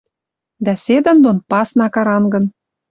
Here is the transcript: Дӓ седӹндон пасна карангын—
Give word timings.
Дӓ 0.65 0.73
седӹндон 0.83 1.37
пасна 1.49 1.87
карангын— 1.93 2.45